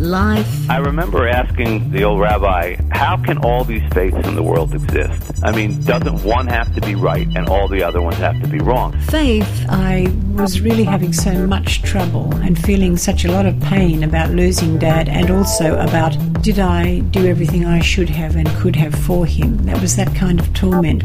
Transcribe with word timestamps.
life. 0.00 0.70
I 0.70 0.78
remember 0.78 1.28
asking 1.28 1.90
the 1.90 2.04
old 2.04 2.20
rabbi, 2.20 2.76
how 2.90 3.16
can 3.22 3.38
all 3.38 3.64
these 3.64 3.82
faiths 3.92 4.26
in 4.26 4.34
the 4.34 4.42
world 4.42 4.74
exist? 4.74 5.32
I 5.42 5.52
mean, 5.52 5.82
doesn't 5.84 6.24
one 6.24 6.46
have 6.46 6.74
to 6.74 6.80
be 6.80 6.94
right 6.94 7.28
and 7.36 7.48
all 7.48 7.68
the 7.68 7.82
other 7.82 8.00
ones 8.00 8.16
have 8.16 8.40
to 8.42 8.48
be 8.48 8.58
wrong? 8.58 8.98
Faith. 9.02 9.66
I 9.68 10.12
was 10.32 10.60
really 10.60 10.84
having 10.84 11.12
so 11.12 11.46
much 11.46 11.82
trouble 11.82 12.34
and 12.36 12.58
feeling 12.58 12.96
such 12.96 13.24
a 13.24 13.30
lot 13.30 13.46
of 13.46 13.60
pain 13.60 14.02
about 14.02 14.30
losing 14.30 14.78
Dad 14.78 15.08
and 15.08 15.30
also 15.30 15.78
about 15.78 16.16
did 16.42 16.58
I 16.58 17.00
do 17.00 17.26
everything 17.26 17.66
I 17.66 17.80
should 17.80 18.08
have 18.08 18.36
and 18.36 18.48
could 18.56 18.76
have 18.76 18.94
for 18.94 19.26
him. 19.26 19.58
That 19.66 19.80
was 19.80 19.96
that 19.96 20.14
kind 20.14 20.40
of 20.40 20.52
torment. 20.54 21.04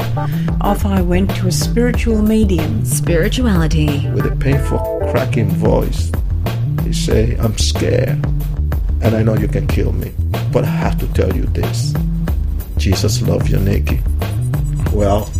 Off 0.62 0.86
I 0.86 1.02
went 1.02 1.30
to 1.36 1.48
a 1.48 1.52
spiritual 1.52 2.22
medium. 2.22 2.84
Spirituality. 2.86 4.08
With 4.10 4.26
a 4.26 4.36
painful, 4.36 4.78
cracking 5.10 5.50
voice, 5.50 6.10
he 6.82 6.92
say, 6.94 7.36
I'm 7.36 7.58
scared 7.58 8.35
and 9.02 9.14
I 9.14 9.22
know 9.22 9.36
you 9.36 9.48
can 9.48 9.66
kill 9.66 9.92
me, 9.92 10.12
but 10.52 10.64
I 10.64 10.68
have 10.68 10.98
to 10.98 11.06
tell 11.12 11.34
you 11.34 11.44
this. 11.46 11.94
Jesus 12.76 13.22
loves 13.22 13.50
you, 13.50 13.58
Nikki. 13.58 14.00
Well, 14.92 15.30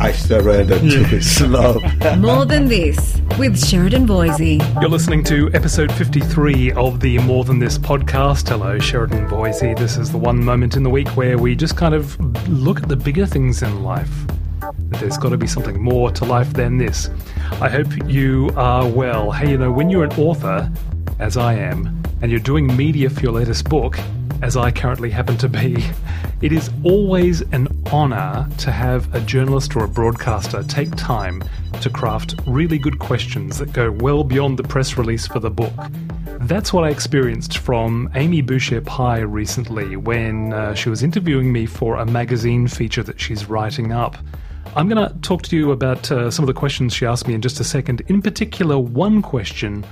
I 0.00 0.12
surrender 0.12 0.78
to 0.78 1.04
his 1.04 1.40
love. 1.42 1.82
More 2.18 2.44
than 2.44 2.68
this 2.68 3.20
with 3.38 3.58
Sheridan 3.62 4.06
Voysey. 4.06 4.58
You're 4.80 4.90
listening 4.90 5.24
to 5.24 5.50
episode 5.54 5.90
53 5.92 6.72
of 6.72 7.00
the 7.00 7.18
More 7.18 7.44
Than 7.44 7.58
This 7.58 7.78
podcast. 7.78 8.48
Hello, 8.48 8.78
Sheridan 8.78 9.28
Voysey. 9.28 9.76
This 9.76 9.96
is 9.96 10.12
the 10.12 10.18
one 10.18 10.44
moment 10.44 10.76
in 10.76 10.82
the 10.82 10.90
week 10.90 11.08
where 11.16 11.36
we 11.36 11.56
just 11.56 11.76
kind 11.76 11.94
of 11.94 12.18
look 12.48 12.82
at 12.82 12.88
the 12.88 12.96
bigger 12.96 13.26
things 13.26 13.62
in 13.62 13.82
life. 13.82 14.10
There's 14.78 15.18
got 15.18 15.30
to 15.30 15.36
be 15.36 15.46
something 15.46 15.82
more 15.82 16.10
to 16.12 16.24
life 16.24 16.52
than 16.52 16.78
this. 16.78 17.10
I 17.60 17.68
hope 17.68 17.88
you 18.08 18.50
are 18.56 18.86
well. 18.88 19.32
Hey, 19.32 19.50
you 19.50 19.58
know, 19.58 19.72
when 19.72 19.90
you're 19.90 20.04
an 20.04 20.12
author, 20.12 20.70
as 21.18 21.36
I 21.36 21.54
am, 21.54 21.97
and 22.20 22.30
you're 22.30 22.40
doing 22.40 22.76
media 22.76 23.08
for 23.08 23.20
your 23.20 23.32
latest 23.32 23.68
book, 23.68 23.98
as 24.42 24.56
I 24.56 24.70
currently 24.70 25.10
happen 25.10 25.36
to 25.38 25.48
be, 25.48 25.84
it 26.42 26.52
is 26.52 26.70
always 26.84 27.40
an 27.52 27.68
honour 27.92 28.48
to 28.58 28.70
have 28.70 29.12
a 29.14 29.20
journalist 29.20 29.74
or 29.74 29.84
a 29.84 29.88
broadcaster 29.88 30.62
take 30.64 30.94
time 30.96 31.42
to 31.80 31.90
craft 31.90 32.36
really 32.46 32.78
good 32.78 32.98
questions 32.98 33.58
that 33.58 33.72
go 33.72 33.90
well 33.90 34.24
beyond 34.24 34.58
the 34.58 34.62
press 34.62 34.96
release 34.96 35.26
for 35.26 35.40
the 35.40 35.50
book. 35.50 35.72
That's 36.42 36.72
what 36.72 36.84
I 36.84 36.90
experienced 36.90 37.58
from 37.58 38.10
Amy 38.14 38.42
Boucher 38.42 38.80
Pye 38.80 39.20
recently 39.20 39.96
when 39.96 40.52
uh, 40.52 40.74
she 40.74 40.88
was 40.88 41.02
interviewing 41.02 41.52
me 41.52 41.66
for 41.66 41.96
a 41.96 42.06
magazine 42.06 42.68
feature 42.68 43.02
that 43.02 43.20
she's 43.20 43.46
writing 43.46 43.92
up. 43.92 44.16
I'm 44.76 44.88
going 44.88 45.08
to 45.08 45.14
talk 45.20 45.42
to 45.42 45.56
you 45.56 45.72
about 45.72 46.10
uh, 46.12 46.30
some 46.30 46.44
of 46.44 46.46
the 46.46 46.54
questions 46.54 46.94
she 46.94 47.06
asked 47.06 47.26
me 47.26 47.34
in 47.34 47.42
just 47.42 47.58
a 47.58 47.64
second. 47.64 48.02
In 48.02 48.22
particular, 48.22 48.78
one 48.78 49.22
question 49.22 49.84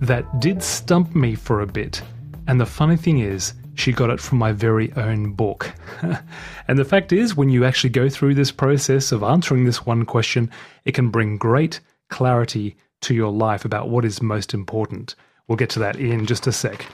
that 0.00 0.40
did 0.40 0.62
stump 0.62 1.14
me 1.14 1.34
for 1.34 1.60
a 1.60 1.66
bit. 1.66 2.02
And 2.46 2.60
the 2.60 2.66
funny 2.66 2.96
thing 2.96 3.18
is, 3.18 3.54
she 3.74 3.92
got 3.92 4.10
it 4.10 4.20
from 4.20 4.38
my 4.38 4.52
very 4.52 4.92
own 4.94 5.32
book. 5.32 5.72
and 6.68 6.78
the 6.78 6.84
fact 6.84 7.12
is, 7.12 7.36
when 7.36 7.48
you 7.48 7.64
actually 7.64 7.90
go 7.90 8.08
through 8.08 8.34
this 8.34 8.50
process 8.50 9.12
of 9.12 9.22
answering 9.22 9.64
this 9.64 9.86
one 9.86 10.04
question, 10.04 10.50
it 10.84 10.92
can 10.92 11.10
bring 11.10 11.38
great 11.38 11.80
clarity 12.08 12.76
to 13.02 13.14
your 13.14 13.30
life 13.30 13.64
about 13.64 13.88
what 13.88 14.04
is 14.04 14.20
most 14.20 14.52
important. 14.52 15.14
We'll 15.46 15.56
get 15.56 15.70
to 15.70 15.78
that 15.78 15.96
in 15.96 16.26
just 16.26 16.46
a 16.46 16.52
sec. 16.52 16.84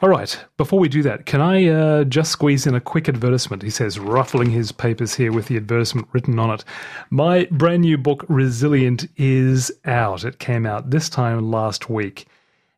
All 0.00 0.08
right, 0.08 0.38
before 0.56 0.78
we 0.78 0.88
do 0.88 1.02
that, 1.02 1.26
can 1.26 1.40
I 1.40 1.66
uh, 1.66 2.04
just 2.04 2.30
squeeze 2.30 2.66
in 2.66 2.74
a 2.74 2.80
quick 2.80 3.08
advertisement? 3.08 3.62
He 3.62 3.70
says, 3.70 3.98
ruffling 3.98 4.50
his 4.50 4.72
papers 4.72 5.14
here 5.14 5.32
with 5.32 5.48
the 5.48 5.56
advertisement 5.56 6.08
written 6.12 6.38
on 6.38 6.50
it. 6.50 6.64
My 7.10 7.48
brand 7.50 7.82
new 7.82 7.98
book, 7.98 8.24
Resilient, 8.28 9.08
is 9.16 9.72
out. 9.84 10.24
It 10.24 10.38
came 10.38 10.64
out 10.64 10.90
this 10.90 11.08
time 11.08 11.50
last 11.50 11.90
week 11.90 12.26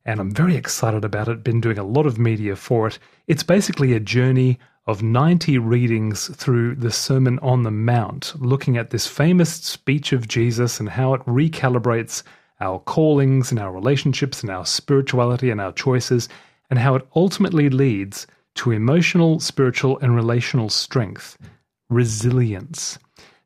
and 0.05 0.20
I'm 0.20 0.31
very 0.31 0.56
excited 0.56 1.05
about 1.05 1.29
it. 1.29 1.45
Been 1.45 1.61
doing 1.61 1.79
a 1.79 1.84
lot 1.84 2.06
of 2.06 2.19
media 2.19 2.56
for 2.56 2.87
it. 2.87 2.98
It's 3.27 3.43
basically 3.43 3.93
a 3.93 4.01
journey 4.01 4.59
of 4.87 5.03
90 5.03 5.59
readings 5.59 6.29
through 6.37 6.75
the 6.75 6.91
Sermon 6.91 7.39
on 7.41 7.62
the 7.62 7.70
Mount, 7.70 8.33
looking 8.39 8.77
at 8.77 8.91
this 8.91 9.06
famous 9.06 9.53
speech 9.53 10.12
of 10.12 10.27
Jesus 10.27 10.81
and 10.81 10.88
how 10.88 11.15
it 11.15 11.25
recalibrates 11.27 12.22
our 12.61 12.78
callings 12.78 13.50
and 13.50 13.61
our 13.61 13.72
relationships 13.72 14.43
and 14.43 14.50
our 14.50 14.66
spirituality 14.66 15.50
and 15.50 15.61
our 15.61 15.72
choices, 15.72 16.28
and 16.71 16.78
how 16.78 16.94
it 16.94 17.06
ultimately 17.15 17.71
leads 17.71 18.27
to 18.55 18.72
emotional, 18.72 19.38
spiritual, 19.41 19.99
and 20.00 20.15
relational 20.17 20.69
strength, 20.69 21.38
resilience. 21.88 22.99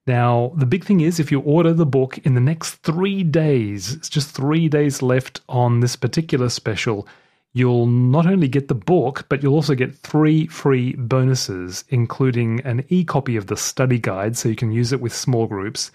Now, 0.07 0.53
the 0.55 0.67
big 0.67 0.85
thing 0.85 1.01
is 1.01 1.19
if 1.19 1.33
you 1.33 1.41
order 1.41 1.73
the 1.73 1.87
book 1.87 2.19
in 2.19 2.35
the 2.35 2.41
next 2.41 2.75
three 2.77 3.23
days, 3.23 3.95
it's 3.95 4.11
just 4.11 4.31
three 4.31 4.69
days 4.69 5.01
left 5.01 5.41
on 5.49 5.81
this 5.81 5.97
particular 5.97 6.51
special, 6.51 7.09
you'll 7.55 7.87
not 7.87 8.27
only 8.27 8.49
get 8.49 8.69
the 8.69 8.75
book, 8.75 9.25
but 9.31 9.43
you'll 9.43 9.55
also 9.55 9.75
get 9.75 9.97
three 9.97 10.47
free 10.49 10.93
bonuses, 10.95 11.85
including 11.89 12.61
an 12.61 12.85
e 12.91 13.03
copy 13.05 13.37
of 13.37 13.47
the 13.47 13.57
study 13.57 13.99
guide 13.99 14.37
so 14.37 14.51
you 14.51 14.57
can 14.57 14.73
use 14.73 14.93
it 14.93 15.01
with 15.01 15.15
small 15.15 15.47
groups, 15.47 15.91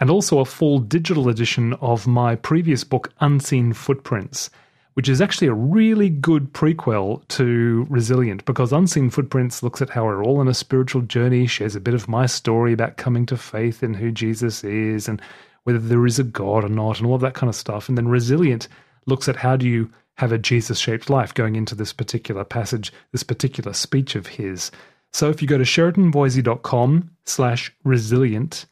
and 0.00 0.10
also 0.10 0.40
a 0.40 0.44
full 0.44 0.78
digital 0.78 1.30
edition 1.30 1.72
of 1.74 2.06
my 2.06 2.34
previous 2.34 2.84
book, 2.84 3.10
Unseen 3.20 3.72
Footprints 3.72 4.50
which 4.96 5.10
is 5.10 5.20
actually 5.20 5.46
a 5.46 5.52
really 5.52 6.08
good 6.08 6.54
prequel 6.54 7.20
to 7.28 7.86
Resilient 7.90 8.42
because 8.46 8.72
Unseen 8.72 9.10
Footprints 9.10 9.62
looks 9.62 9.82
at 9.82 9.90
how 9.90 10.06
we're 10.06 10.24
all 10.24 10.38
on 10.38 10.48
a 10.48 10.54
spiritual 10.54 11.02
journey, 11.02 11.46
shares 11.46 11.76
a 11.76 11.80
bit 11.80 11.92
of 11.92 12.08
my 12.08 12.24
story 12.24 12.72
about 12.72 12.96
coming 12.96 13.26
to 13.26 13.36
faith 13.36 13.82
in 13.82 13.92
who 13.92 14.10
Jesus 14.10 14.64
is 14.64 15.06
and 15.06 15.20
whether 15.64 15.78
there 15.78 16.06
is 16.06 16.18
a 16.18 16.24
God 16.24 16.64
or 16.64 16.70
not, 16.70 16.96
and 16.96 17.06
all 17.06 17.14
of 17.14 17.20
that 17.20 17.34
kind 17.34 17.50
of 17.50 17.54
stuff. 17.54 17.90
And 17.90 17.98
then 17.98 18.08
Resilient 18.08 18.68
looks 19.06 19.28
at 19.28 19.36
how 19.36 19.54
do 19.54 19.68
you 19.68 19.90
have 20.14 20.32
a 20.32 20.38
Jesus 20.38 20.78
shaped 20.78 21.10
life 21.10 21.34
going 21.34 21.56
into 21.56 21.74
this 21.74 21.92
particular 21.92 22.42
passage, 22.42 22.90
this 23.12 23.22
particular 23.22 23.74
speech 23.74 24.16
of 24.16 24.26
his. 24.26 24.70
So 25.12 25.28
if 25.28 25.42
you 25.42 25.48
go 25.48 25.58
to 25.58 25.64
sheridanvoysey.com 25.64 27.10
slash 27.24 27.70
resilient, 27.84 28.64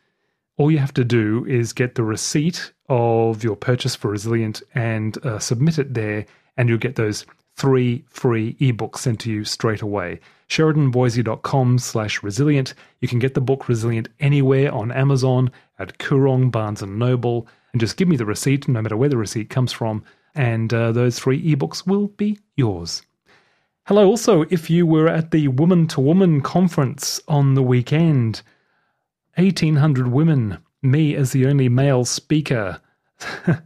all 0.57 0.71
you 0.71 0.79
have 0.79 0.95
to 0.95 1.05
do 1.05 1.45
is 1.47 1.75
get 1.75 1.97
the 1.97 2.03
receipt 2.03 2.73
of 2.89 3.43
your 3.43 3.57
purchase 3.57 3.95
for 3.95 4.11
Resilient 4.11 4.63
and 4.75 5.25
uh, 5.25 5.39
submit 5.39 5.79
it 5.79 5.95
there, 5.95 6.27
and 6.57 6.69
you'll 6.69 6.79
get 6.79 6.97
those 6.97 7.27
three 7.57 8.05
free 8.09 8.55
ebooks 8.55 8.99
sent 8.99 9.21
to 9.21 9.31
you 9.31 9.45
straight 9.45 9.83
away. 9.83 10.21
SheridanVoysey.com 10.49 11.79
slash 11.79 12.23
resilient. 12.23 12.75
You 13.01 13.09
can 13.09 13.19
get 13.19 13.35
the 13.35 13.41
book 13.41 13.69
Resilient 13.69 14.09
anywhere 14.21 14.73
on 14.73 14.93
Amazon, 14.93 15.51
at 15.79 15.99
Koorong, 15.99 16.51
Barnes 16.51 16.83
& 16.83 16.87
Noble, 16.87 17.47
and 17.73 17.81
just 17.81 17.97
give 17.97 18.09
me 18.09 18.17
the 18.17 18.27
receipt, 18.27 18.69
no 18.69 18.83
matter 18.83 18.97
where 18.97 19.09
the 19.09 19.17
receipt 19.17 19.51
comes 19.51 19.73
from, 19.73 20.05
and 20.35 20.73
uh, 20.73 20.93
those 20.93 21.19
three 21.19 21.43
ebooks 21.43 21.87
will 21.87 22.09
be 22.09 22.39
yours. 22.57 23.03
Hello, 23.87 24.07
also, 24.07 24.43
if 24.51 24.71
you 24.71 24.87
were 24.87 25.09
at 25.09 25.31
the 25.31 25.49
Woman 25.49 25.87
to 25.89 26.01
Woman 26.01 26.41
conference 26.41 27.21
on 27.29 27.55
the 27.55 27.63
weekend, 27.63 28.43
1,800 29.37 30.09
women, 30.09 30.59
me 30.85 31.15
as 31.15 31.33
the 31.33 31.47
only 31.47 31.69
male 31.69 32.05
speaker. 32.05 32.81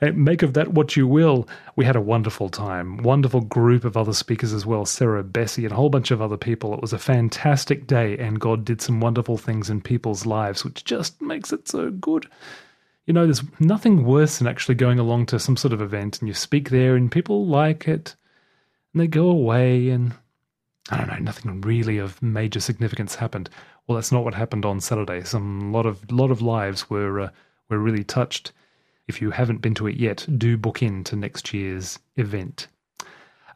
Make 0.00 0.42
of 0.42 0.54
that 0.54 0.68
what 0.68 0.96
you 0.96 1.06
will. 1.08 1.48
We 1.74 1.84
had 1.84 1.96
a 1.96 2.00
wonderful 2.00 2.48
time. 2.48 2.98
Wonderful 2.98 3.40
group 3.40 3.84
of 3.84 3.96
other 3.96 4.12
speakers 4.12 4.52
as 4.52 4.64
well. 4.64 4.84
Sarah 4.84 5.24
Bessey, 5.24 5.64
and 5.64 5.72
a 5.72 5.76
whole 5.76 5.90
bunch 5.90 6.10
of 6.10 6.22
other 6.22 6.36
people. 6.36 6.72
It 6.72 6.80
was 6.80 6.92
a 6.92 6.98
fantastic 6.98 7.86
day, 7.86 8.16
and 8.18 8.40
God 8.40 8.64
did 8.64 8.80
some 8.80 9.00
wonderful 9.00 9.36
things 9.36 9.70
in 9.70 9.80
people's 9.80 10.24
lives, 10.24 10.64
which 10.64 10.84
just 10.84 11.20
makes 11.20 11.52
it 11.52 11.66
so 11.66 11.90
good. 11.90 12.28
You 13.06 13.14
know, 13.14 13.24
there's 13.24 13.42
nothing 13.58 14.04
worse 14.04 14.38
than 14.38 14.46
actually 14.46 14.76
going 14.76 14.98
along 14.98 15.26
to 15.26 15.40
some 15.40 15.56
sort 15.56 15.72
of 15.72 15.80
event 15.80 16.20
and 16.20 16.28
you 16.28 16.34
speak 16.34 16.68
there 16.68 16.94
and 16.94 17.10
people 17.10 17.46
like 17.46 17.88
it 17.88 18.14
and 18.92 19.00
they 19.00 19.06
go 19.06 19.28
away 19.30 19.90
and 19.90 20.12
I 20.90 20.96
don't 20.96 21.08
know, 21.08 21.18
nothing 21.18 21.60
really 21.60 21.98
of 21.98 22.22
major 22.22 22.60
significance 22.60 23.14
happened. 23.14 23.50
Well, 23.86 23.96
that's 23.96 24.12
not 24.12 24.24
what 24.24 24.34
happened 24.34 24.64
on 24.64 24.80
Saturday. 24.80 25.22
Some 25.22 25.72
lot 25.72 25.86
of 25.86 26.10
lot 26.10 26.30
of 26.30 26.40
lives 26.40 26.88
were 26.88 27.20
uh, 27.20 27.30
were 27.68 27.78
really 27.78 28.04
touched. 28.04 28.52
If 29.06 29.20
you 29.20 29.30
haven't 29.30 29.62
been 29.62 29.74
to 29.74 29.86
it 29.86 29.96
yet, 29.96 30.26
do 30.36 30.56
book 30.56 30.82
in 30.82 31.04
to 31.04 31.16
next 31.16 31.52
year's 31.52 31.98
event. 32.16 32.68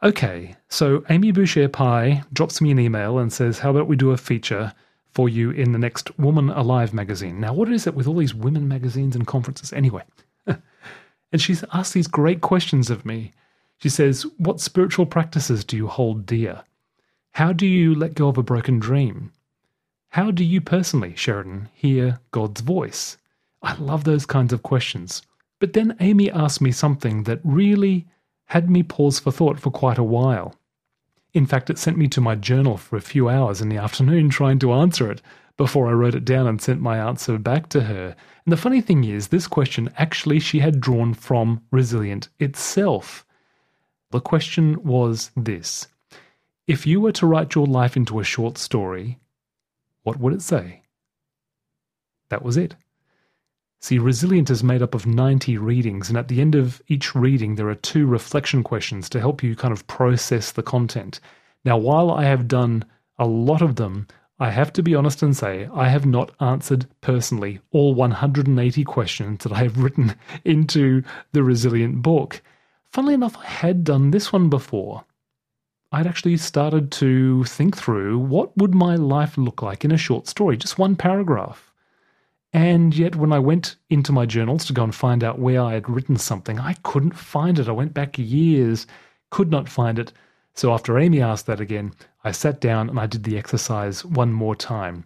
Okay, 0.01 0.55
so 0.69 1.03
Amy 1.09 1.31
Boucher 1.31 1.69
Pye 1.69 2.23
drops 2.33 2.59
me 2.61 2.71
an 2.71 2.79
email 2.79 3.17
and 3.17 3.31
says, 3.31 3.59
"How 3.59 3.71
about 3.71 3.87
we 3.87 3.95
do 3.95 4.11
a 4.11 4.17
feature 4.17 4.73
for 5.11 5.29
you 5.29 5.51
in 5.51 5.71
the 5.71 5.79
next 5.79 6.17
Woman 6.19 6.49
Alive 6.49 6.93
magazine?" 6.93 7.39
Now, 7.39 7.53
what 7.53 7.71
is 7.71 7.87
it 7.87 7.95
with 7.95 8.07
all 8.07 8.15
these 8.15 8.35
women 8.35 8.67
magazines 8.67 9.15
and 9.15 9.25
conferences 9.25 9.73
anyway? 9.73 10.03
and 10.45 11.41
she's 11.41 11.63
asked 11.73 11.93
these 11.93 12.07
great 12.07 12.41
questions 12.41 12.91
of 12.91 13.05
me. 13.05 13.33
She 13.77 13.89
says, 13.89 14.23
"What 14.37 14.59
spiritual 14.61 15.07
practices 15.07 15.63
do 15.63 15.77
you 15.77 15.87
hold 15.87 16.27
dear? 16.27 16.63
How 17.33 17.53
do 17.53 17.67
you 17.67 17.93
let 17.93 18.15
go 18.15 18.27
of 18.27 18.37
a 18.37 18.43
broken 18.43 18.79
dream?" 18.79 19.31
How 20.13 20.29
do 20.29 20.43
you 20.43 20.61
personally, 20.61 21.15
Sheridan, 21.15 21.69
hear 21.73 22.19
God's 22.29 22.61
voice? 22.61 23.17
I 23.63 23.73
love 23.73 24.03
those 24.03 24.27
kinds 24.27 24.53
of 24.53 24.61
questions. 24.61 25.23
But 25.59 25.73
then 25.73 25.97
Amy 25.99 26.29
asked 26.29 26.61
me 26.61 26.71
something 26.71 27.23
that 27.23 27.39
really 27.43 28.05
had 28.45 28.69
me 28.69 28.83
pause 28.83 29.17
for 29.17 29.31
thought 29.31 29.59
for 29.59 29.71
quite 29.71 29.97
a 29.97 30.03
while. 30.03 30.53
In 31.33 31.47
fact, 31.47 31.71
it 31.71 31.79
sent 31.79 31.97
me 31.97 32.07
to 32.09 32.21
my 32.21 32.35
journal 32.35 32.77
for 32.77 32.95
a 32.95 33.01
few 33.01 33.27
hours 33.27 33.59
in 33.59 33.69
the 33.69 33.77
afternoon 33.77 34.29
trying 34.39 34.59
to 34.59 34.71
answer 34.71 35.09
it 35.09 35.19
before 35.57 35.87
I 35.87 35.93
wrote 35.93 36.13
it 36.13 36.25
down 36.25 36.45
and 36.45 36.61
sent 36.61 36.79
my 36.79 36.99
answer 36.99 37.39
back 37.39 37.67
to 37.69 37.81
her. 37.81 38.15
And 38.45 38.51
the 38.53 38.57
funny 38.57 38.81
thing 38.81 39.03
is, 39.05 39.29
this 39.29 39.47
question 39.47 39.89
actually 39.97 40.39
she 40.39 40.59
had 40.59 40.79
drawn 40.79 41.15
from 41.15 41.63
Resilient 41.71 42.29
itself. 42.39 43.25
The 44.11 44.21
question 44.21 44.83
was 44.83 45.31
this 45.35 45.87
If 46.65 46.87
you 46.87 47.01
were 47.01 47.11
to 47.13 47.25
write 47.25 47.55
your 47.55 47.67
life 47.67 47.97
into 47.97 48.19
a 48.19 48.23
short 48.23 48.57
story, 48.57 49.19
what 50.03 50.19
would 50.19 50.33
it 50.33 50.41
say? 50.41 50.83
That 52.29 52.41
was 52.41 52.55
it. 52.55 52.75
See, 53.81 53.99
Resilient 53.99 54.49
is 54.49 54.63
made 54.63 54.81
up 54.81 54.95
of 54.95 55.05
90 55.05 55.57
readings, 55.57 56.07
and 56.07 56.17
at 56.17 56.29
the 56.29 56.39
end 56.39 56.55
of 56.55 56.81
each 56.87 57.13
reading, 57.13 57.55
there 57.55 57.67
are 57.67 57.75
two 57.75 58.07
reflection 58.07 58.63
questions 58.63 59.09
to 59.09 59.19
help 59.19 59.43
you 59.43 59.57
kind 59.57 59.73
of 59.73 59.85
process 59.87 60.53
the 60.53 60.63
content. 60.63 61.19
Now, 61.65 61.77
while 61.77 62.09
I 62.09 62.23
have 62.23 62.47
done 62.47 62.85
a 63.19 63.25
lot 63.25 63.61
of 63.61 63.75
them, 63.75 64.07
I 64.39 64.49
have 64.49 64.71
to 64.73 64.83
be 64.83 64.95
honest 64.95 65.21
and 65.21 65.35
say 65.35 65.67
I 65.73 65.89
have 65.89 66.05
not 66.05 66.31
answered 66.39 66.85
personally 67.01 67.59
all 67.71 67.93
180 67.93 68.83
questions 68.85 69.43
that 69.43 69.51
I 69.51 69.63
have 69.63 69.77
written 69.77 70.15
into 70.45 71.03
the 71.33 71.43
Resilient 71.43 72.01
book. 72.01 72.41
Funnily 72.85 73.15
enough, 73.15 73.35
I 73.37 73.47
had 73.47 73.83
done 73.83 74.11
this 74.11 74.31
one 74.31 74.47
before. 74.47 75.03
I'd 75.93 76.07
actually 76.07 76.37
started 76.37 76.91
to 76.93 77.43
think 77.43 77.77
through 77.77 78.17
what 78.17 78.57
would 78.57 78.73
my 78.73 78.95
life 78.95 79.37
look 79.37 79.61
like 79.61 79.85
in 79.85 79.91
a 79.91 79.97
short 79.97 80.27
story, 80.27 80.57
just 80.57 80.79
one 80.79 80.95
paragraph. 80.95 81.71
And 82.51 82.97
yet, 82.97 83.15
when 83.15 83.31
I 83.31 83.37
went 83.37 83.75
into 83.91 84.11
my 84.11 84.25
journals 84.25 84.65
to 84.65 84.73
go 84.73 84.83
and 84.83 84.95
find 84.95 85.23
out 85.23 85.37
where 85.37 85.61
I 85.61 85.73
had 85.73 85.87
written 85.87 86.17
something, 86.17 86.59
I 86.59 86.73
couldn't 86.81 87.15
find 87.15 87.59
it. 87.59 87.67
I 87.67 87.73
went 87.73 87.93
back 87.93 88.17
years, 88.17 88.87
could 89.29 89.51
not 89.51 89.69
find 89.69 89.99
it. 89.99 90.11
So, 90.55 90.73
after 90.73 90.97
Amy 90.97 91.21
asked 91.21 91.45
that 91.45 91.61
again, 91.61 91.93
I 92.23 92.31
sat 92.31 92.59
down 92.59 92.89
and 92.89 92.99
I 92.99 93.05
did 93.05 93.23
the 93.23 93.37
exercise 93.37 94.03
one 94.03 94.33
more 94.33 94.55
time. 94.55 95.03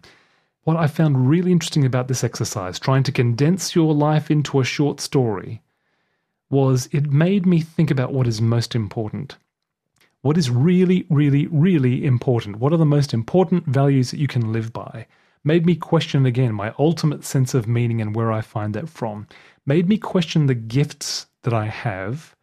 What 0.64 0.78
I 0.78 0.86
found 0.86 1.28
really 1.28 1.52
interesting 1.52 1.84
about 1.84 2.08
this 2.08 2.24
exercise, 2.24 2.78
trying 2.78 3.02
to 3.02 3.12
condense 3.12 3.74
your 3.76 3.92
life 3.92 4.30
into 4.30 4.58
a 4.58 4.64
short 4.64 5.00
story, 5.00 5.60
was 6.48 6.88
it 6.92 7.12
made 7.12 7.44
me 7.44 7.60
think 7.60 7.90
about 7.90 8.14
what 8.14 8.26
is 8.26 8.40
most 8.40 8.74
important. 8.74 9.36
What 10.22 10.36
is 10.36 10.50
really, 10.50 11.06
really, 11.10 11.46
really 11.46 12.04
important? 12.04 12.56
What 12.56 12.72
are 12.72 12.78
the 12.78 12.84
most 12.84 13.14
important 13.14 13.66
values 13.66 14.10
that 14.10 14.18
you 14.18 14.26
can 14.26 14.52
live 14.52 14.72
by? 14.72 15.06
made 15.44 15.64
me 15.64 15.74
question 15.74 16.26
again 16.26 16.54
my 16.54 16.74
ultimate 16.78 17.24
sense 17.24 17.54
of 17.54 17.68
meaning 17.68 18.00
and 18.00 18.14
where 18.14 18.32
I 18.32 18.40
find 18.40 18.74
that 18.74 18.88
from, 18.88 19.26
made 19.64 19.88
me 19.88 19.96
question 19.96 20.46
the 20.46 20.54
gifts 20.54 21.26
that 21.42 21.54
I 21.54 21.66
have, 21.66 22.34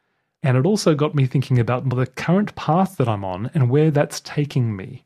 and 0.41 0.57
it 0.57 0.65
also 0.65 0.95
got 0.95 1.15
me 1.15 1.25
thinking 1.25 1.59
about 1.59 1.87
the 1.89 2.05
current 2.05 2.55
path 2.55 2.97
that 2.97 3.07
I'm 3.07 3.23
on 3.23 3.51
and 3.53 3.69
where 3.69 3.91
that's 3.91 4.21
taking 4.21 4.75
me. 4.75 5.05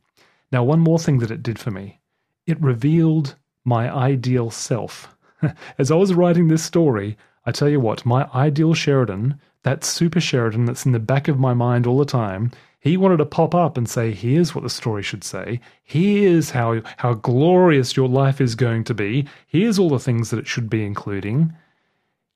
Now, 0.52 0.64
one 0.64 0.80
more 0.80 1.00
thing 1.00 1.20
that 1.20 1.32
it 1.32 1.44
did 1.44 1.60
for 1.60 1.72
me 1.72 2.00
it 2.46 2.60
revealed 2.62 3.36
my 3.64 3.94
ideal 3.94 4.50
self. 4.50 5.16
As 5.78 5.92
I 5.92 5.96
was 5.96 6.14
writing 6.14 6.48
this 6.48 6.64
story, 6.64 7.18
I 7.50 7.52
tell 7.52 7.68
you 7.68 7.80
what, 7.80 8.06
my 8.06 8.30
ideal 8.36 8.76
Sheridan, 8.76 9.40
that 9.64 9.84
super 9.84 10.20
Sheridan 10.20 10.66
that's 10.66 10.86
in 10.86 10.92
the 10.92 11.00
back 11.00 11.28
of 11.28 11.40
my 11.40 11.56
mind 11.56 11.88
all 11.88 11.98
the 11.98 12.06
time, 12.06 12.52
he 12.80 12.96
wanted 12.96 13.18
to 13.18 13.26
pop 13.26 13.56
up 13.56 13.76
and 13.76 13.90
say, 13.90 14.12
here's 14.12 14.54
what 14.54 14.64
the 14.64 14.70
story 14.70 15.02
should 15.02 15.24
say. 15.24 15.60
Here's 15.84 16.52
how, 16.52 16.84
how 16.98 17.16
glorious 17.16 17.98
your 17.98 18.08
life 18.08 18.40
is 18.40 18.54
going 18.54 18.84
to 18.84 18.94
be. 18.94 19.28
Here's 19.48 19.80
all 19.80 19.90
the 19.90 19.98
things 19.98 20.30
that 20.30 20.38
it 20.38 20.46
should 20.46 20.70
be 20.70 20.86
including. 20.86 21.52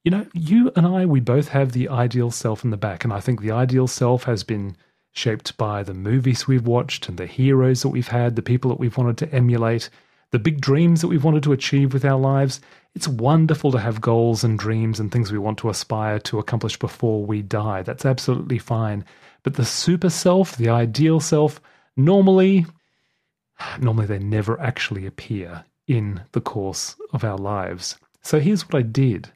You 0.03 0.09
know, 0.09 0.25
you 0.33 0.71
and 0.75 0.87
I, 0.87 1.05
we 1.05 1.19
both 1.19 1.49
have 1.49 1.73
the 1.73 1.89
ideal 1.89 2.31
self 2.31 2.63
in 2.63 2.71
the 2.71 2.77
back. 2.77 3.03
And 3.03 3.13
I 3.13 3.19
think 3.19 3.39
the 3.39 3.51
ideal 3.51 3.87
self 3.87 4.23
has 4.23 4.43
been 4.43 4.75
shaped 5.11 5.55
by 5.57 5.83
the 5.83 5.93
movies 5.93 6.47
we've 6.47 6.65
watched 6.65 7.07
and 7.07 7.19
the 7.19 7.27
heroes 7.27 7.83
that 7.83 7.89
we've 7.89 8.07
had, 8.07 8.35
the 8.35 8.41
people 8.41 8.71
that 8.71 8.79
we've 8.79 8.97
wanted 8.97 9.19
to 9.19 9.31
emulate, 9.31 9.91
the 10.31 10.39
big 10.39 10.59
dreams 10.59 11.01
that 11.01 11.07
we've 11.07 11.23
wanted 11.23 11.43
to 11.43 11.53
achieve 11.53 11.93
with 11.93 12.03
our 12.03 12.19
lives. 12.19 12.59
It's 12.95 13.07
wonderful 13.07 13.71
to 13.71 13.79
have 13.79 14.01
goals 14.01 14.43
and 14.43 14.57
dreams 14.57 14.99
and 14.99 15.11
things 15.11 15.31
we 15.31 15.39
want 15.39 15.57
to 15.59 15.69
aspire 15.69 16.19
to 16.19 16.39
accomplish 16.39 16.77
before 16.77 17.25
we 17.25 17.41
die. 17.41 17.81
That's 17.81 18.05
absolutely 18.05 18.59
fine. 18.59 19.03
But 19.41 19.55
the 19.55 19.65
super 19.65 20.09
self, 20.09 20.57
the 20.57 20.69
ideal 20.69 21.19
self, 21.19 21.59
normally, 21.97 22.65
normally 23.79 24.05
they 24.05 24.19
never 24.19 24.59
actually 24.61 25.05
appear 25.07 25.65
in 25.87 26.21
the 26.33 26.41
course 26.41 26.95
of 27.11 27.23
our 27.23 27.37
lives. 27.37 27.97
So 28.21 28.39
here's 28.39 28.67
what 28.67 28.79
I 28.79 28.83
did. 28.83 29.29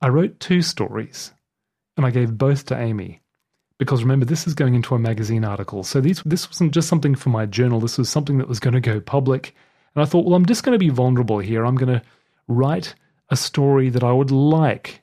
I 0.00 0.08
wrote 0.08 0.40
two 0.40 0.62
stories 0.62 1.32
and 1.96 2.04
I 2.04 2.10
gave 2.10 2.36
both 2.36 2.66
to 2.66 2.78
Amy. 2.78 3.20
Because 3.78 4.02
remember, 4.02 4.26
this 4.26 4.48
is 4.48 4.54
going 4.54 4.74
into 4.74 4.96
a 4.96 4.98
magazine 4.98 5.44
article. 5.44 5.84
So 5.84 6.00
these, 6.00 6.20
this 6.24 6.48
wasn't 6.48 6.74
just 6.74 6.88
something 6.88 7.14
for 7.14 7.28
my 7.30 7.46
journal, 7.46 7.78
this 7.78 7.96
was 7.96 8.08
something 8.08 8.38
that 8.38 8.48
was 8.48 8.58
going 8.58 8.74
to 8.74 8.80
go 8.80 9.00
public. 9.00 9.54
And 9.94 10.02
I 10.02 10.04
thought, 10.04 10.26
well, 10.26 10.34
I'm 10.34 10.46
just 10.46 10.64
going 10.64 10.74
to 10.74 10.84
be 10.84 10.90
vulnerable 10.90 11.38
here. 11.38 11.64
I'm 11.64 11.76
going 11.76 12.00
to 12.00 12.02
write 12.48 12.94
a 13.30 13.36
story 13.36 13.90
that 13.90 14.02
I 14.02 14.12
would 14.12 14.30
like 14.30 15.02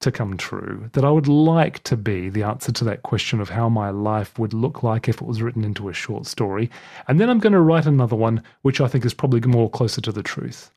to 0.00 0.10
come 0.10 0.36
true, 0.36 0.88
that 0.94 1.04
I 1.04 1.10
would 1.10 1.28
like 1.28 1.82
to 1.84 1.96
be 1.96 2.30
the 2.30 2.42
answer 2.42 2.72
to 2.72 2.84
that 2.84 3.02
question 3.02 3.40
of 3.40 3.50
how 3.50 3.68
my 3.68 3.90
life 3.90 4.38
would 4.38 4.54
look 4.54 4.82
like 4.82 5.08
if 5.08 5.16
it 5.16 5.26
was 5.26 5.42
written 5.42 5.62
into 5.62 5.88
a 5.88 5.94
short 5.94 6.24
story. 6.24 6.70
And 7.06 7.20
then 7.20 7.28
I'm 7.28 7.38
going 7.38 7.52
to 7.52 7.60
write 7.60 7.86
another 7.86 8.16
one, 8.16 8.42
which 8.62 8.80
I 8.80 8.88
think 8.88 9.04
is 9.04 9.12
probably 9.12 9.40
more 9.40 9.68
closer 9.68 10.00
to 10.00 10.12
the 10.12 10.22
truth. 10.22 10.70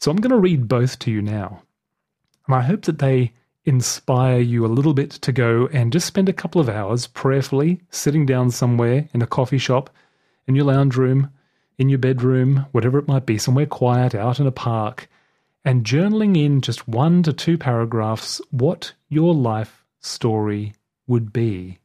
So 0.00 0.10
I'm 0.10 0.18
going 0.18 0.32
to 0.32 0.38
read 0.38 0.68
both 0.68 0.98
to 1.00 1.10
you 1.10 1.22
now. 1.22 1.62
And 2.46 2.54
I 2.54 2.60
hope 2.60 2.82
that 2.82 2.98
they 2.98 3.32
inspire 3.64 4.40
you 4.40 4.66
a 4.66 4.68
little 4.68 4.92
bit 4.92 5.12
to 5.12 5.32
go 5.32 5.68
and 5.72 5.92
just 5.92 6.06
spend 6.06 6.28
a 6.28 6.34
couple 6.34 6.60
of 6.60 6.68
hours 6.68 7.06
prayerfully 7.06 7.80
sitting 7.90 8.26
down 8.26 8.50
somewhere 8.50 9.08
in 9.14 9.22
a 9.22 9.26
coffee 9.26 9.58
shop, 9.58 9.88
in 10.46 10.56
your 10.56 10.64
lounge 10.64 10.96
room, 10.96 11.30
in 11.78 11.88
your 11.88 12.00
bedroom, 12.00 12.66
whatever 12.72 12.98
it 12.98 13.08
might 13.08 13.24
be, 13.24 13.38
somewhere 13.38 13.64
quiet, 13.64 14.14
out 14.14 14.40
in 14.40 14.46
a 14.46 14.52
park 14.52 15.08
and 15.64 15.84
journaling 15.84 16.36
in 16.36 16.60
just 16.60 16.88
one 16.88 17.22
to 17.22 17.32
two 17.32 17.56
paragraphs 17.56 18.40
what 18.50 18.94
your 19.08 19.34
life 19.34 19.84
story 20.00 20.74
would 21.06 21.32
be 21.32 21.78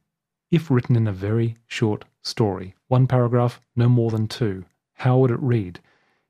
if 0.50 0.72
written 0.72 0.96
in 0.96 1.08
a 1.08 1.14
very 1.14 1.56
short 1.68 2.06
story. 2.22 2.74
One 2.88 3.08
paragraph, 3.08 3.62
no 3.76 3.90
more 3.90 4.12
than 4.12 4.28
two. 4.28 4.66
How 4.96 5.18
would 5.20 5.32
it 5.32 5.40
read? 5.42 5.80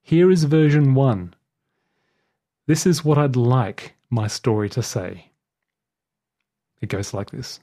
Here 0.01 0.29
is 0.29 0.43
version 0.43 0.93
one. 0.93 1.33
This 2.65 2.85
is 2.85 3.05
what 3.05 3.17
I'd 3.17 3.35
like 3.35 3.95
my 4.09 4.27
story 4.27 4.69
to 4.69 4.83
say. 4.83 5.31
It 6.81 6.89
goes 6.89 7.13
like 7.13 7.31
this 7.31 7.59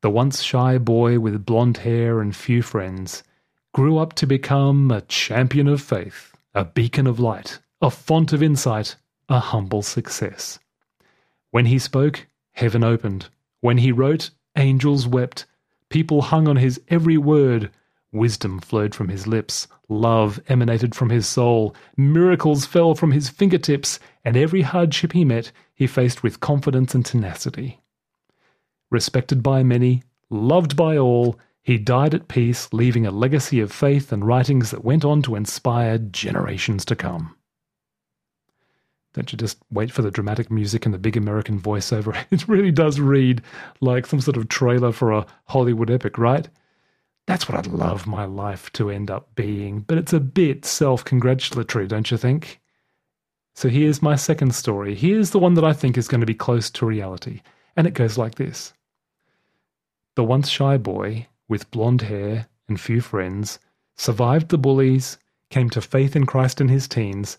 The 0.00 0.10
once 0.10 0.42
shy 0.42 0.78
boy 0.78 1.20
with 1.20 1.46
blonde 1.46 1.78
hair 1.78 2.20
and 2.20 2.34
few 2.34 2.62
friends 2.62 3.22
grew 3.72 3.98
up 3.98 4.14
to 4.14 4.26
become 4.26 4.90
a 4.90 5.02
champion 5.02 5.68
of 5.68 5.82
faith, 5.82 6.32
a 6.54 6.64
beacon 6.64 7.06
of 7.06 7.20
light 7.20 7.60
a 7.84 7.90
font 7.90 8.32
of 8.32 8.42
insight, 8.42 8.96
a 9.28 9.38
humble 9.38 9.82
success. 9.82 10.58
When 11.50 11.66
he 11.66 11.78
spoke, 11.78 12.26
heaven 12.52 12.82
opened. 12.82 13.28
When 13.60 13.76
he 13.76 13.92
wrote, 13.92 14.30
angels 14.56 15.06
wept. 15.06 15.44
People 15.90 16.22
hung 16.22 16.48
on 16.48 16.56
his 16.56 16.80
every 16.88 17.18
word. 17.18 17.70
Wisdom 18.10 18.58
flowed 18.58 18.94
from 18.94 19.10
his 19.10 19.26
lips. 19.26 19.68
Love 19.90 20.40
emanated 20.48 20.94
from 20.94 21.10
his 21.10 21.26
soul. 21.28 21.76
Miracles 21.94 22.64
fell 22.64 22.94
from 22.94 23.12
his 23.12 23.28
fingertips. 23.28 24.00
And 24.24 24.34
every 24.34 24.62
hardship 24.62 25.12
he 25.12 25.22
met, 25.22 25.52
he 25.74 25.86
faced 25.86 26.22
with 26.22 26.40
confidence 26.40 26.94
and 26.94 27.04
tenacity. 27.04 27.82
Respected 28.90 29.42
by 29.42 29.62
many, 29.62 30.02
loved 30.30 30.74
by 30.74 30.96
all, 30.96 31.38
he 31.62 31.76
died 31.76 32.14
at 32.14 32.28
peace, 32.28 32.72
leaving 32.72 33.04
a 33.04 33.10
legacy 33.10 33.60
of 33.60 33.70
faith 33.70 34.10
and 34.10 34.26
writings 34.26 34.70
that 34.70 34.84
went 34.84 35.04
on 35.04 35.20
to 35.20 35.36
inspire 35.36 35.98
generations 35.98 36.86
to 36.86 36.96
come. 36.96 37.36
Don't 39.14 39.30
you 39.32 39.38
just 39.38 39.58
wait 39.70 39.92
for 39.92 40.02
the 40.02 40.10
dramatic 40.10 40.50
music 40.50 40.84
and 40.84 40.92
the 40.92 40.98
big 40.98 41.16
American 41.16 41.60
voiceover? 41.60 42.16
It 42.30 42.48
really 42.48 42.72
does 42.72 43.00
read 43.00 43.42
like 43.80 44.06
some 44.06 44.20
sort 44.20 44.36
of 44.36 44.48
trailer 44.48 44.92
for 44.92 45.12
a 45.12 45.26
Hollywood 45.46 45.90
epic, 45.90 46.18
right? 46.18 46.48
That's 47.26 47.48
what 47.48 47.56
I'd 47.56 47.68
love 47.68 48.06
my 48.06 48.24
life 48.24 48.70
to 48.72 48.90
end 48.90 49.10
up 49.10 49.34
being, 49.34 49.80
but 49.80 49.98
it's 49.98 50.12
a 50.12 50.20
bit 50.20 50.64
self 50.64 51.04
congratulatory, 51.04 51.86
don't 51.86 52.10
you 52.10 52.16
think? 52.16 52.60
So 53.54 53.68
here's 53.68 54.02
my 54.02 54.16
second 54.16 54.52
story. 54.54 54.96
Here's 54.96 55.30
the 55.30 55.38
one 55.38 55.54
that 55.54 55.64
I 55.64 55.72
think 55.72 55.96
is 55.96 56.08
going 56.08 56.20
to 56.20 56.26
be 56.26 56.34
close 56.34 56.68
to 56.70 56.86
reality. 56.86 57.40
And 57.76 57.86
it 57.86 57.94
goes 57.94 58.18
like 58.18 58.34
this 58.34 58.74
The 60.16 60.24
once 60.24 60.48
shy 60.48 60.76
boy, 60.76 61.28
with 61.48 61.70
blonde 61.70 62.02
hair 62.02 62.48
and 62.68 62.80
few 62.80 63.00
friends, 63.00 63.60
survived 63.96 64.48
the 64.48 64.58
bullies, 64.58 65.18
came 65.50 65.70
to 65.70 65.80
faith 65.80 66.16
in 66.16 66.26
Christ 66.26 66.60
in 66.60 66.68
his 66.68 66.88
teens, 66.88 67.38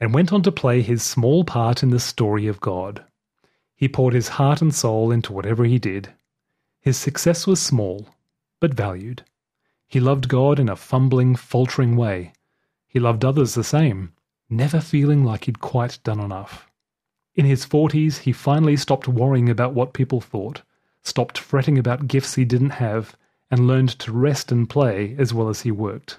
and 0.00 0.12
went 0.12 0.32
on 0.32 0.42
to 0.42 0.52
play 0.52 0.82
his 0.82 1.02
small 1.02 1.44
part 1.44 1.82
in 1.82 1.90
the 1.90 2.00
story 2.00 2.46
of 2.46 2.60
God. 2.60 3.04
He 3.76 3.88
poured 3.88 4.14
his 4.14 4.28
heart 4.28 4.62
and 4.62 4.74
soul 4.74 5.10
into 5.10 5.32
whatever 5.32 5.64
he 5.64 5.78
did. 5.78 6.12
His 6.80 6.96
success 6.96 7.46
was 7.46 7.60
small, 7.60 8.08
but 8.60 8.74
valued. 8.74 9.24
He 9.86 10.00
loved 10.00 10.28
God 10.28 10.58
in 10.58 10.68
a 10.68 10.76
fumbling, 10.76 11.36
faltering 11.36 11.96
way. 11.96 12.32
He 12.86 12.98
loved 12.98 13.24
others 13.24 13.54
the 13.54 13.64
same, 13.64 14.12
never 14.48 14.80
feeling 14.80 15.24
like 15.24 15.44
he'd 15.44 15.60
quite 15.60 15.98
done 16.04 16.20
enough. 16.20 16.70
In 17.34 17.44
his 17.44 17.64
forties, 17.64 18.18
he 18.18 18.32
finally 18.32 18.76
stopped 18.76 19.08
worrying 19.08 19.48
about 19.48 19.74
what 19.74 19.92
people 19.92 20.20
thought, 20.20 20.62
stopped 21.02 21.38
fretting 21.38 21.78
about 21.78 22.06
gifts 22.06 22.34
he 22.34 22.44
didn't 22.44 22.70
have, 22.70 23.16
and 23.50 23.66
learned 23.66 23.90
to 24.00 24.12
rest 24.12 24.52
and 24.52 24.70
play 24.70 25.14
as 25.18 25.34
well 25.34 25.48
as 25.48 25.62
he 25.62 25.70
worked. 25.70 26.18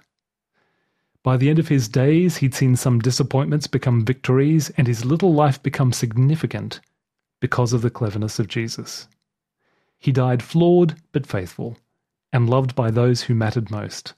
By 1.26 1.38
the 1.38 1.50
end 1.50 1.58
of 1.58 1.70
his 1.70 1.88
days, 1.88 2.38
he'd 2.38 2.54
seen 2.54 2.76
some 2.76 3.00
disappointments 3.00 3.66
become 3.66 4.06
victories 4.06 4.70
and 4.78 4.86
his 4.86 5.06
little 5.06 5.34
life 5.34 5.62
become 5.64 5.92
significant 5.92 6.82
because 7.42 7.74
of 7.74 7.82
the 7.82 7.90
cleverness 7.90 8.38
of 8.38 8.48
Jesus. 8.48 9.08
He 9.98 10.12
died 10.12 10.44
flawed 10.44 10.98
but 11.12 11.26
faithful, 11.26 11.80
and 12.32 12.48
loved 12.48 12.76
by 12.76 12.92
those 12.92 13.24
who 13.24 13.34
mattered 13.34 13.72
most, 13.72 14.14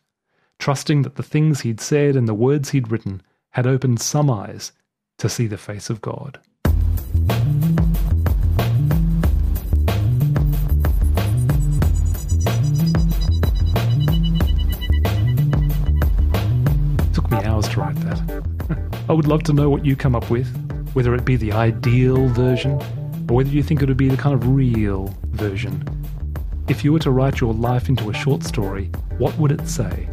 trusting 0.60 1.04
that 1.04 1.16
the 1.16 1.24
things 1.24 1.62
he'd 1.62 1.80
said 1.80 2.18
and 2.18 2.28
the 2.28 2.34
words 2.34 2.72
he'd 2.72 2.92
written 2.92 3.22
had 3.52 3.66
opened 3.66 4.02
some 4.02 4.30
eyes 4.30 4.74
to 5.18 5.30
see 5.30 5.48
the 5.48 5.58
face 5.58 5.90
of 5.90 6.02
God. 6.02 6.42
That. 17.96 19.00
I 19.10 19.14
would 19.14 19.28
love 19.28 19.44
to 19.44 19.54
know 19.54 19.70
what 19.70 19.86
you 19.86 19.96
come 19.96 20.16
up 20.16 20.30
with, 20.30 20.48
whether 20.94 21.14
it 21.16 21.26
be 21.26 21.36
the 21.36 21.52
ideal 21.52 22.28
version 22.30 22.74
or 23.30 23.38
whether 23.38 23.50
you 23.50 23.64
think 23.64 23.82
it 23.82 23.88
would 23.88 23.98
be 23.98 24.10
the 24.10 24.18
kind 24.18 24.34
of 24.34 24.48
real 24.48 25.14
version. 25.32 25.84
If 26.68 26.84
you 26.84 26.94
were 26.94 27.00
to 27.00 27.12
write 27.12 27.40
your 27.40 27.54
life 27.54 27.90
into 27.90 28.10
a 28.10 28.14
short 28.14 28.44
story, 28.44 28.92
what 29.18 29.38
would 29.38 29.52
it 29.52 29.68
say? 29.68 30.10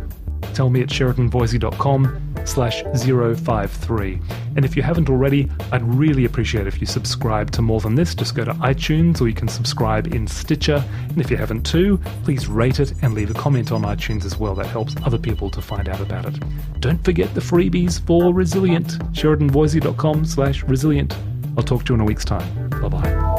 Tell 0.53 0.71
me 0.71 0.83
at 0.83 0.89
sheridanvoysey.com 0.89 2.24
slash 2.45 2.83
053. 2.83 4.21
And 4.57 4.65
if 4.65 4.77
you 4.77 4.83
haven't 4.83 5.09
already, 5.11 5.51
I'd 5.73 5.83
really 5.83 6.25
appreciate 6.25 6.67
if 6.67 6.81
you 6.81 6.87
subscribe 6.87 7.51
to 7.53 7.63
more 7.63 7.81
than 7.81 7.95
this. 7.95 8.15
Just 8.15 8.35
go 8.35 8.45
to 8.45 8.53
iTunes 8.55 9.21
or 9.21 9.29
you 9.29 9.35
can 9.35 9.49
subscribe 9.49 10.15
in 10.15 10.27
Stitcher. 10.27 10.85
And 11.09 11.19
if 11.19 11.31
you 11.31 11.37
haven't 11.37 11.65
too, 11.65 11.99
please 12.23 12.47
rate 12.47 12.81
it 12.81 12.93
and 13.03 13.15
leave 13.15 13.31
a 13.31 13.35
comment 13.35 13.73
on 13.73 13.83
iTunes 13.83 14.25
as 14.25 14.39
well. 14.39 14.55
That 14.55 14.67
helps 14.67 14.95
other 15.05 15.19
people 15.19 15.51
to 15.51 15.63
find 15.63 15.89
out 15.89 16.01
about 16.01 16.27
it. 16.27 16.39
Don't 16.81 17.03
forget 17.05 17.35
the 17.35 17.41
freebies 17.41 18.05
for 18.07 18.33
Resilient, 18.33 18.99
sheridanvoysey.com 19.13 20.25
slash 20.25 20.63
resilient. 20.65 21.17
I'll 21.57 21.63
talk 21.63 21.85
to 21.85 21.93
you 21.93 21.95
in 21.95 22.01
a 22.01 22.05
week's 22.05 22.25
time. 22.25 22.69
Bye-bye. 22.81 23.35